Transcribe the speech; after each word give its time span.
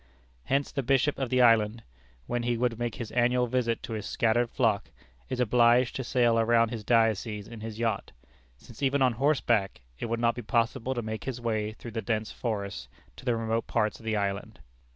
Hence 0.45 0.71
the 0.71 0.81
bishop 0.81 1.19
of 1.19 1.29
the 1.29 1.43
island, 1.43 1.83
when 2.25 2.41
he 2.41 2.57
would 2.57 2.79
make 2.79 2.95
his 2.95 3.11
annual 3.11 3.45
visit 3.45 3.83
to 3.83 3.93
his 3.93 4.07
scattered 4.07 4.49
flock, 4.49 4.89
is 5.29 5.39
obliged 5.39 5.95
to 5.95 6.03
sail 6.03 6.39
around 6.39 6.69
his 6.69 6.83
diocese 6.83 7.47
in 7.47 7.59
his 7.61 7.77
yacht, 7.77 8.11
since 8.57 8.81
even 8.81 9.03
on 9.03 9.13
horseback 9.13 9.81
it 9.99 10.07
would 10.07 10.19
not 10.19 10.33
be 10.33 10.41
possible 10.41 10.95
to 10.95 11.03
make 11.03 11.25
his 11.25 11.39
way 11.39 11.73
through 11.73 11.91
the 11.91 12.01
dense 12.01 12.31
forests 12.31 12.87
to 13.15 13.25
the 13.25 13.35
remote 13.35 13.67
parts 13.67 13.99
of 13.99 14.03
the 14.03 14.15
island. 14.17 14.59